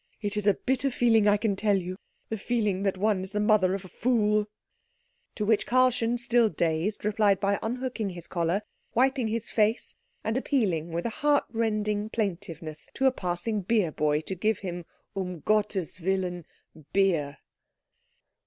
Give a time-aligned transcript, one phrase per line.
[0.19, 1.95] It is a bitter feeling, I can tell you,
[2.29, 4.47] the feeling that one is the mother of a fool."
[5.35, 8.63] To which Karlchen, still dazed, replied by unhooking his collar,
[8.95, 9.93] wiping his face,
[10.23, 14.85] and appealing with a heart rending plaintiveness to a passing beer boy to give him,
[15.15, 16.45] um Gottes Willen,
[16.91, 17.37] beer.